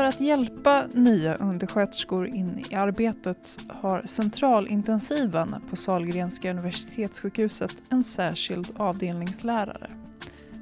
[0.00, 8.66] För att hjälpa nya undersköterskor in i arbetet har centralintensiven på Sahlgrenska universitetssjukhuset en särskild
[8.76, 9.90] avdelningslärare.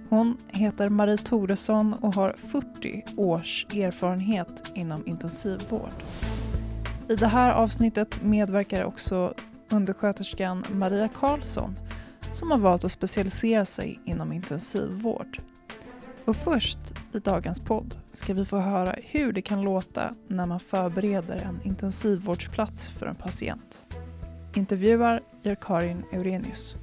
[0.09, 6.03] Hon heter Marie Toresson och har 40 års erfarenhet inom intensivvård.
[7.09, 9.35] I det här avsnittet medverkar också
[9.71, 11.75] undersköterskan Maria Karlsson
[12.33, 15.41] som har valt att specialisera sig inom intensivvård.
[16.29, 16.79] Och först
[17.13, 21.61] i dagens podd ska vi få höra hur det kan låta när man förbereder en
[21.65, 23.85] intensivvårdsplats för en patient.
[24.55, 26.77] Intervjuar gör Karin Eurenius.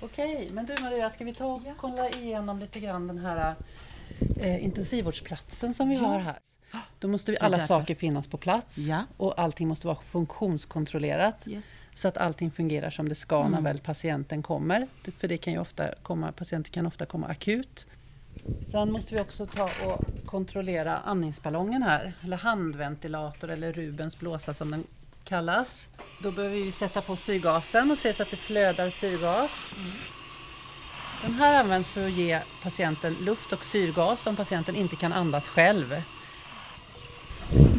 [0.00, 3.54] Okej, men du Maria, ska vi ta och kolla igenom lite grann den här
[4.40, 6.00] eh, intensivvårdsplatsen som vi Ja.
[6.06, 6.38] har här?
[6.98, 9.04] Då måste vi, alla saker finnas på plats Ja.
[9.16, 11.80] och allting måste vara funktionskontrollerat Yes.
[11.94, 13.64] så att allting fungerar som det ska när Mm.
[13.64, 14.86] väl patienten kommer.
[15.18, 17.86] För det kan ju ofta komma, patienter kan ofta komma akut.
[18.70, 24.70] Sen måste vi också ta och kontrollera andningsballongen här, eller handventilator eller Rubens blåsa som
[24.70, 24.84] den
[25.24, 25.88] kallas.
[26.22, 29.50] Då behöver vi sätta på syrgasen och se så att det flödar syrgas.
[31.22, 35.48] Den här används för att ge patienten luft och syrgas om patienten inte kan andas
[35.48, 36.02] själv.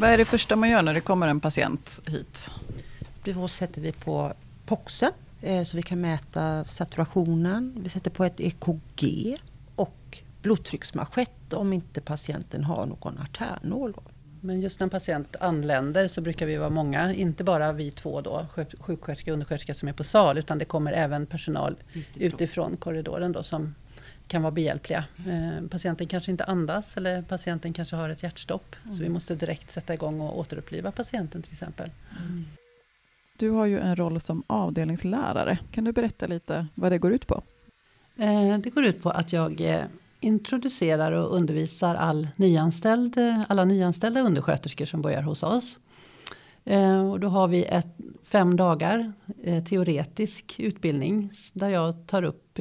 [0.01, 2.51] Vad är det första man gör när det kommer en patient hit?
[3.23, 4.33] Då sätter vi på
[4.65, 7.73] poxen eh, så vi kan mäta saturationen.
[7.83, 9.37] Vi sätter på ett EKG
[9.75, 13.91] och blodtrycksmanschett om inte patienten har någon artärnål.
[13.91, 14.01] då.
[14.41, 18.21] Men just när en patient anländer så brukar vi vara många, inte bara vi två
[18.21, 21.75] då, sjuk- sjuksköterska och undersköterska som är på sal, utan det kommer även personal
[22.15, 23.75] utifrån korridoren då som
[24.31, 25.03] kan vara behjälpliga.
[25.27, 28.75] Eh, patienten kanske inte andas eller patienten kanske har ett hjärtstopp.
[28.91, 31.89] Så vi måste direkt sätta igång och återuppliva patienten till exempel.
[33.37, 35.57] Du har ju en roll som avdelningslärare.
[35.71, 37.41] Kan du berätta lite vad det går ut på?
[38.17, 39.83] Eh, Det går ut på att jag eh,
[40.19, 45.77] introducerar och undervisar all nyanställd, alla nyanställda undersköterskor som börjar hos oss.
[47.11, 47.87] Och då har vi ett,
[48.23, 49.13] fem dagar
[49.69, 52.59] teoretisk utbildning där jag tar upp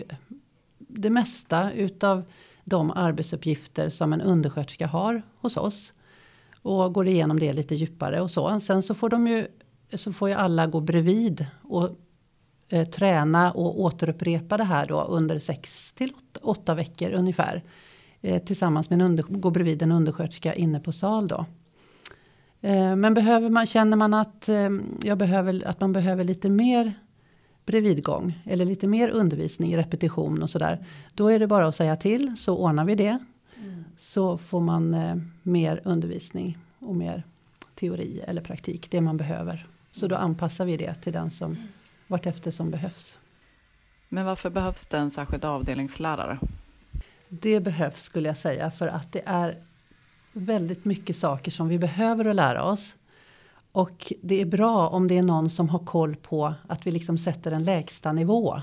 [0.95, 2.23] det mesta utav
[2.65, 5.93] de arbetsuppgifter som en undersköterska har hos oss.
[6.63, 8.61] Och går igenom det lite djupare och så.
[8.61, 9.47] Sen så får de ju
[9.93, 11.89] så får ju alla gå bredvid och
[12.69, 16.13] eh, träna och återupprepa det här då under 6 till
[16.43, 17.63] 8 veckor ungefär.
[18.21, 21.47] Eh, tillsammans med en under, gå bredvid en undersköterska inne på sal då.
[22.61, 24.71] Eh, men behöver man, känner man att, eh,
[25.03, 26.95] jag behöver, att man behöver lite mer
[27.71, 30.87] bredvidgång eller lite mer undervisning, repetition och sådär.
[31.15, 33.19] Då är det bara att säga till så ordnar vi det.
[33.97, 37.23] Så får man eh, mer undervisning och mer
[37.75, 39.67] teori eller praktik, det man behöver.
[39.93, 41.57] Så då anpassar vi det till den som
[42.07, 43.19] vartefter som behövs.
[44.09, 46.39] Men varför behövs det en särskild avdelningslärare?
[47.29, 49.57] Det behövs skulle jag säga för att det är
[50.33, 52.95] väldigt mycket saker som vi behöver att lära oss.
[53.73, 57.19] Och det är bra om det är någon som har koll på att vi liksom
[57.19, 58.61] sätter en lägsta nivå.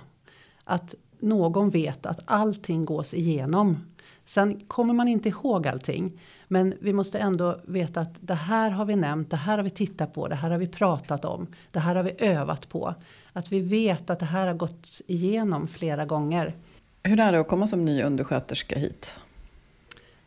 [0.63, 3.77] Att någon vet att allting gås igenom.
[4.25, 6.19] Sen kommer man inte ihåg allting.
[6.47, 9.69] Men vi måste ändå veta att det här har vi nämnt, det här har vi
[9.69, 12.95] tittat på, det här har vi pratat om, det här har vi övat på.
[13.33, 16.55] Att vi vet att det här har gått igenom flera gånger.
[17.03, 19.15] Hur är det att komma som ny undersköterska hit?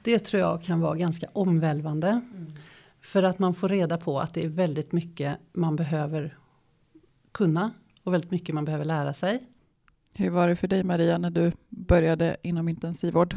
[0.02, 2.20] Det tror jag kan vara ganska omvälvande.
[3.00, 6.38] För att man får reda på att det är väldigt mycket man behöver
[7.32, 7.70] kunna
[8.04, 9.42] och väldigt mycket man behöver lära sig.
[10.14, 13.36] Hur var det för dig Maria när du började inom intensivvård?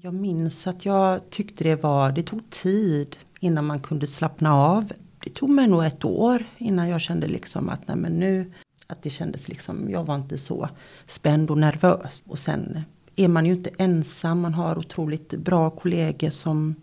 [0.00, 4.92] Jag minns att jag tyckte det var, det tog tid innan man kunde slappna av.
[5.24, 8.52] Det tog mig nog ett år innan jag kände liksom att nej men nu,
[8.86, 10.68] att det kändes liksom, jag var inte så
[11.06, 12.24] spänd och nervös.
[12.26, 12.80] Och sen
[13.16, 16.74] är man ju inte ensam, man har otroligt bra kollegor som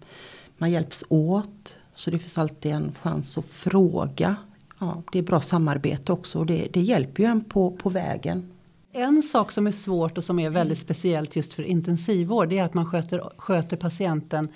[0.58, 1.78] man hjälps åt.
[1.96, 4.36] Så det finns alltid en chans att fråga.
[4.80, 8.52] Ja, det är bra samarbete också och det, det hjälper ju en på, på vägen.
[8.92, 12.64] En sak som är svårt och som är väldigt speciellt just för intensivvård det är
[12.64, 14.48] att man sköter, sköter patienten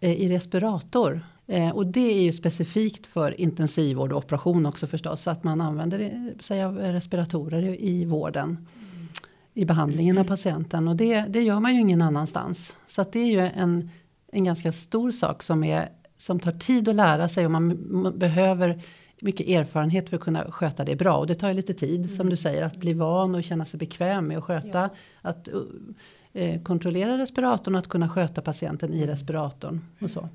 [0.00, 1.20] eh, i respirator.
[1.46, 5.22] Eh, och det är ju specifikt för intensivvård och operation också förstås.
[5.22, 8.66] Så att man använder eh, sig av respiratorer i, i vården.
[9.54, 10.88] I behandlingen av patienten.
[10.88, 12.74] Och det, det gör man ju ingen annanstans.
[12.86, 13.90] Så att det är ju en,
[14.32, 17.44] en ganska stor sak som, är, som tar tid att lära sig.
[17.44, 18.82] Och man behöver
[19.20, 21.16] mycket erfarenhet för att kunna sköta det bra.
[21.16, 23.78] Och det tar ju lite tid som du säger att bli van och känna sig
[23.78, 24.90] bekväm med att sköta.
[25.22, 25.62] Att uh,
[26.32, 29.80] eh, kontrollera respiratorn och att kunna sköta patienten i respiratorn.
[30.00, 30.28] Och så.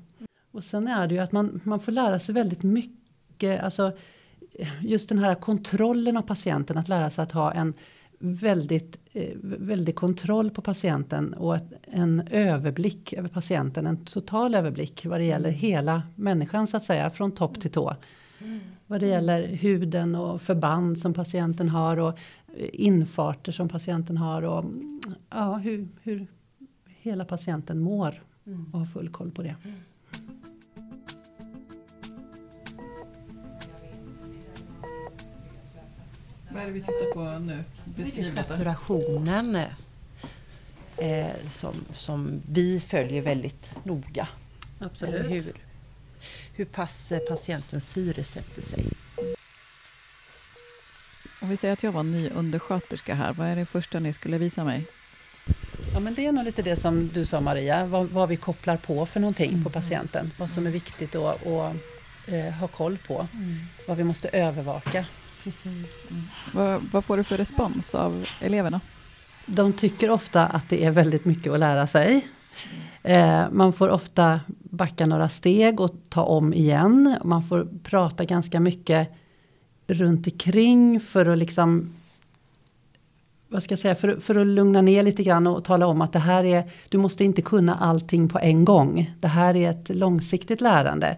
[0.50, 3.62] Och sen är det ju att man, man får lära sig väldigt mycket.
[3.62, 3.92] Alltså
[4.80, 6.78] just den här kontrollen av patienten.
[6.78, 7.74] Att lära sig att ha en
[8.22, 13.86] väldigt, eh, väldigt kontroll på patienten och ett, en överblick över patienten.
[13.86, 17.10] En total överblick vad det gäller hela människan så att säga.
[17.10, 17.96] Från topp till tå.
[18.86, 21.96] Vad det gäller huden och förband som patienten har.
[21.96, 22.18] Och
[22.56, 24.42] eh, infarter som patienten har.
[24.42, 24.64] Och
[25.30, 26.26] ja, hur, hur
[26.86, 28.22] hela patienten mår.
[28.72, 29.54] Och ha full koll på det.
[36.52, 37.64] Vad är det vi tittar på nu?
[37.84, 38.34] Beskriv.
[38.34, 39.56] Saturationen
[40.96, 44.28] eh, som, som vi följer väldigt noga.
[45.00, 45.52] Eller hur,
[46.54, 48.84] hur pass eh, patientens syre sätter sig.
[51.42, 54.38] Om vi säger att jag var ny undersköterska här, vad är det första ni skulle
[54.38, 54.84] visa mig?
[55.94, 58.76] Ja, men det är nog lite det som du sa Maria, vad, vad vi kopplar
[58.76, 59.64] på för någonting Mm.
[59.64, 60.30] på patienten.
[60.38, 61.76] Vad som är viktigt att att,
[62.28, 63.28] eh, ha koll på.
[63.34, 63.56] Mm.
[63.88, 65.04] Vad vi måste övervaka.
[66.52, 68.80] Vad, vad får du för respons av eleverna?
[69.46, 72.26] De tycker ofta att det är väldigt mycket att lära sig.
[73.02, 77.16] Eh, man får ofta backa några steg och ta om igen.
[77.24, 79.08] Man får prata ganska mycket
[79.86, 81.94] runt omkring för att liksom
[83.48, 86.12] vad ska jag säga, för, för att lugna ner lite grann och tala om att
[86.12, 89.14] det här är, du måste inte kunna allting på en gång.
[89.20, 91.16] Det här är ett långsiktigt lärande.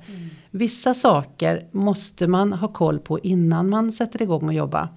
[0.56, 4.88] Vissa saker måste man ha koll på innan man sätter igång och jobba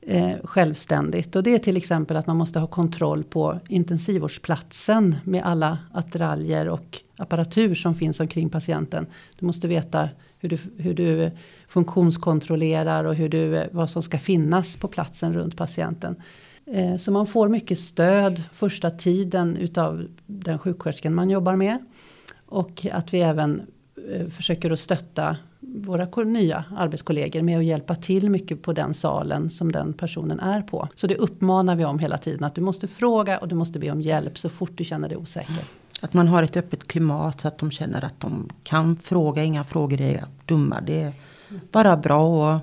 [0.00, 1.36] eh, självständigt.
[1.36, 6.68] Och det är till exempel att man måste ha kontroll på intensivvårdsplatsen med alla attiraljer
[6.68, 9.06] och apparatur som finns omkring patienten.
[9.38, 11.30] Du måste veta hur du, hur du
[11.68, 16.16] funktionskontrollerar och hur du, eh, vad som ska finnas på platsen runt patienten.
[16.66, 21.78] Eh, så man får mycket stöd första tiden utav den sjuksköterskan man jobbar med.
[22.46, 23.62] Och att vi även
[24.30, 29.72] försöker att stötta våra nya arbetskollegor med att hjälpa till mycket på den salen som
[29.72, 30.88] den personen är på.
[30.94, 33.90] Så det uppmanar vi om hela tiden att du måste fråga och du måste be
[33.90, 35.64] om hjälp så fort du känner dig osäker.
[36.00, 39.44] Att man har ett öppet klimat så att de känner att de kan fråga.
[39.44, 40.80] Inga frågor är dumma.
[40.80, 41.12] Det är
[41.72, 42.60] bara bra och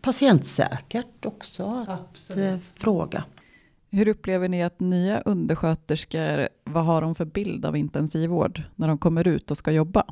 [0.00, 3.24] patientsäkert också att eh, fråga.
[3.90, 8.98] Hur upplever ni att nya undersköterskor, vad har de för bild av intensivvård när de
[8.98, 10.04] kommer ut och ska jobba?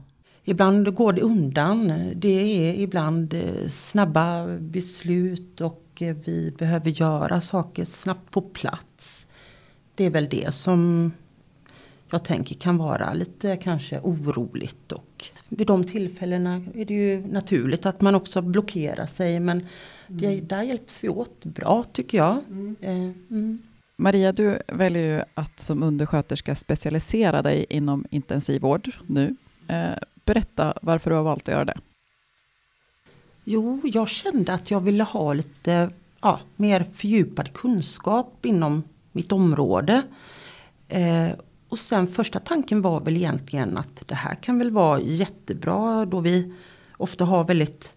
[0.48, 1.93] Ibland går det undan.
[2.14, 9.26] Det är ibland eh, snabba beslut och eh, vi behöver göra saker snabbt på plats.
[9.94, 11.12] Det är väl det som
[12.10, 14.93] jag tänker kan vara lite kanske oroligt.
[14.93, 19.40] Och vid de tillfällena är det ju naturligt att man också blockerar sig.
[19.40, 19.66] Men
[20.06, 22.37] det, där hjälps vi åt bra tycker jag.
[22.81, 23.58] Eh, mm.
[23.96, 29.37] Maria, du väljer ju att som undersköterska specialisera dig inom intensivvård nu.
[30.26, 31.78] Berätta varför du har valt att göra det.
[33.44, 35.90] Jo, jag kände att jag ville ha lite
[36.23, 38.82] ja, mer fördjupad kunskap inom
[39.12, 40.02] mitt område.
[40.88, 41.31] Eh,
[41.69, 46.20] och sen första tanken var väl egentligen att det här kan väl vara jättebra då
[46.20, 46.55] vi
[46.96, 47.94] ofta har väldigt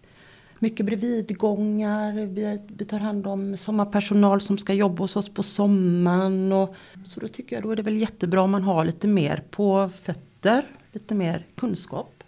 [0.58, 2.12] mycket bredvidgångar.
[2.12, 6.52] Vi, vi tar hand om sommarpersonal som ska jobba hos oss på sommaren.
[6.52, 6.74] Och,
[7.06, 9.90] så då tycker jag då är det väl jättebra om man har lite mer på
[10.02, 12.19] fötter, lite mer kunskap.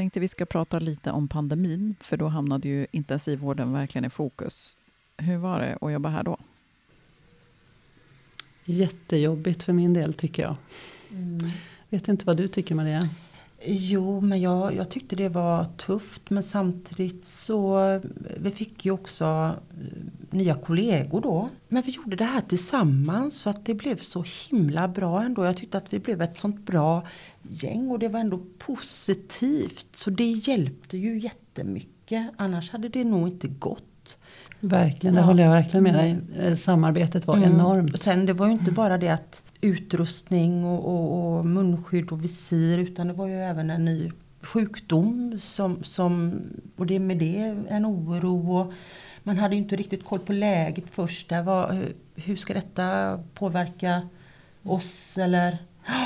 [0.00, 4.76] Tänkte vi ska prata lite om pandemin, för då hamnade ju intensivvården verkligen i fokus.
[5.16, 6.38] Hur var det att jobba här då?
[8.64, 10.56] Jättejobbigt för min del tycker jag.
[11.88, 13.00] Vet inte vad du tycker Maria?
[13.64, 16.30] Jo, men jag, jag tyckte det var tufft.
[16.30, 18.00] Men samtidigt så
[18.36, 19.54] vi fick ju också
[20.32, 21.48] nya kollegor då.
[21.68, 25.44] Men vi gjorde det här tillsammans så att det blev så himla bra ändå.
[25.44, 27.02] Jag tyckte att vi blev ett sånt bra
[27.42, 29.86] gäng och det var ändå positivt.
[29.94, 32.30] Så det hjälpte ju jättemycket.
[32.36, 34.18] Annars hade det nog inte gått.
[34.60, 35.26] Verkligen, det Ja.
[35.26, 36.18] håller jag verkligen med dig.
[36.38, 37.52] Eh, Samarbetet var Mm.
[37.54, 37.92] enormt.
[37.92, 42.24] Och sen det var ju inte bara det att utrustning och, och, och munskydd och
[42.24, 44.10] visir utan det var ju även en ny
[44.42, 46.40] sjukdom som, som
[46.76, 48.72] och det med det en oro och
[49.22, 51.28] man hade ju inte riktigt koll på läget först.
[51.28, 54.02] Där var, hur, hur ska detta påverka
[54.62, 55.58] oss eller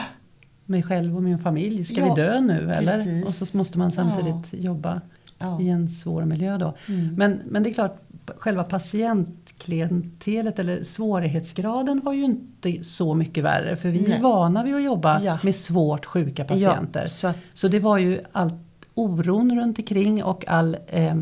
[0.67, 2.93] Mig själv och min familj, ska Ja, vi dö nu eller?
[2.93, 3.25] precis.
[3.41, 5.01] Och så måste man samtidigt jobba
[5.39, 5.61] ja.
[5.61, 6.75] i en svår miljö då.
[6.89, 7.15] Mm.
[7.15, 7.97] Men, men det är klart,
[8.39, 13.77] själva patientklientelet eller svårighetsgraden var ju inte så mycket värre.
[13.77, 14.21] För vi är Nej.
[14.21, 15.39] vana vid att jobba Ja.
[15.43, 17.03] med svårt sjuka patienter.
[17.03, 18.55] Ja, så att, Så det var ju allt
[18.95, 21.15] oron runt omkring och all, eh, eh,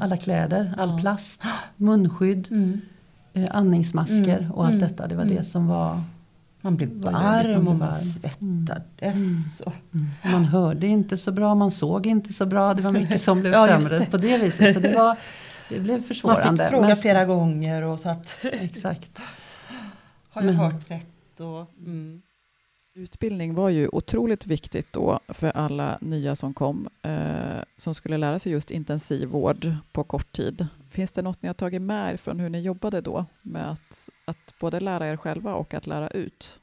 [0.00, 0.98] alla kläder, all Ja.
[0.98, 1.42] plast,
[1.76, 2.80] munskydd, mm,
[3.32, 5.06] eh, andningsmasker Mm, och allt mm, detta.
[5.06, 5.36] Det var mm.
[5.36, 6.00] det som var...
[6.60, 9.60] man blev varm man och man svettades.
[9.60, 9.72] och-
[10.32, 12.74] Man hörde inte så bra, man såg inte så bra.
[12.74, 14.10] Det var mycket som blev Ja, sämre det.
[14.10, 14.74] på det viset.
[14.74, 15.16] Så det var,
[15.68, 16.42] det blev försvårande.
[16.50, 16.96] Man fick fråga men...
[16.96, 19.18] flera gånger och så att Exakt.
[20.30, 20.54] har jag men...
[20.54, 21.40] hört rätt?
[21.40, 22.22] Och, mm.
[22.94, 28.38] Utbildning var ju otroligt viktigt då för alla nya som kom, eh, som skulle lära
[28.38, 30.66] sig just intensivvård på kort tid.
[30.90, 34.08] Finns det något ni har tagit med er från hur ni jobbade då med att,
[34.24, 36.60] att både lära er själva och att lära ut?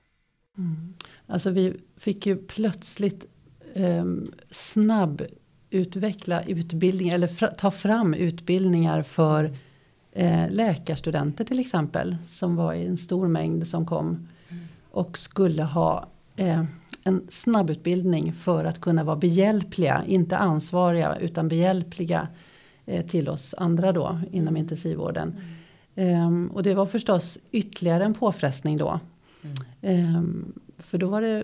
[0.58, 0.94] Mm.
[1.28, 3.26] Alltså vi fick ju plötsligt
[3.74, 4.06] eh,
[4.50, 5.22] snabb
[5.70, 9.58] utveckla utbildning eller fra, ta fram utbildningar för
[10.12, 12.18] eh, läkarstudenter till exempel.
[12.28, 14.28] Som var i en stor mängd som kom.
[14.50, 14.68] Mm.
[14.92, 16.63] Och skulle ha eh,
[17.05, 22.27] en snabbutbildning för att kunna vara behjälpliga, inte ansvariga utan behjälpliga
[22.86, 24.58] eh, till oss andra då inom mm.
[24.58, 25.36] intensivvården.
[25.96, 26.25] Mm.
[26.25, 29.00] Um, och det var förstås ytterligare en påfrestning då.
[29.81, 30.15] Mm.
[30.15, 31.43] Um, för då var det,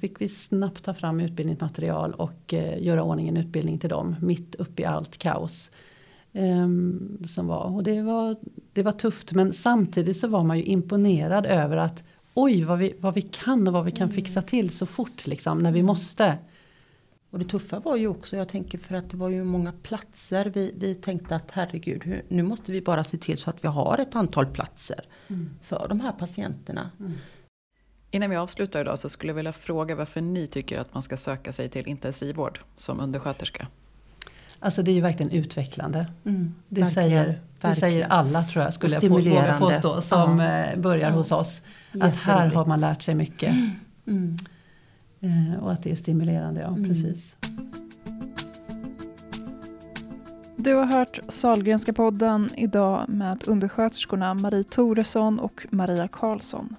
[0.00, 4.54] fick vi snabbt ta fram utbildningsmaterial och uh, göra ordning en utbildning till dem mitt
[4.54, 5.70] uppe i allt kaos.
[6.32, 7.74] Um, som var.
[7.74, 8.36] Och det var,
[8.72, 12.04] det var tufft men samtidigt så var man ju imponerad över att
[12.36, 15.58] oj vad vi, vad vi kan och vad vi kan fixa till så fort liksom
[15.58, 15.86] när vi mm.
[15.86, 16.38] måste.
[17.30, 20.52] Och det tuffa var ju också, jag tänker för att det var ju många platser.
[20.54, 23.68] Vi, vi tänkte att herregud, hur, nu måste vi bara se till så att vi
[23.68, 25.50] har ett antal platser mm.
[25.62, 26.90] för de här patienterna.
[27.00, 27.12] Mm.
[28.10, 31.16] Innan vi avslutar idag så skulle jag vilja fråga varför ni tycker att man ska
[31.16, 33.68] söka sig till intensivvård som undersköterska?
[34.60, 36.06] Alltså det är ju verkligen utvecklande.
[36.24, 40.46] Mm, det, verkligen, säger, det säger alla tror jag, skulle jag våga påstå, som ja.
[40.46, 41.16] Eh, börjar ja.
[41.16, 41.62] hos oss.
[42.00, 43.54] Att här har man lärt sig mycket.
[44.06, 44.36] Mm.
[45.20, 46.84] Eh, och att det är stimulerande, ja mm.
[46.84, 47.36] precis.
[50.56, 56.76] Du har hört Salgrenska podden idag med undersköterskorna Marie Toresson och Maria Karlsson.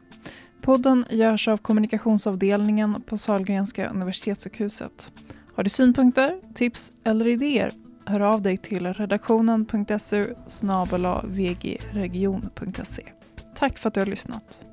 [0.62, 5.12] Podden görs av kommunikationsavdelningen på Salgrenska universitetssjukhuset.
[5.58, 7.72] Har du synpunkter, tips eller idéer?
[8.06, 10.34] Hör av dig till redaktionen.su
[11.24, 13.04] vgregion.se.
[13.56, 14.66] Tack för att du har lyssnat.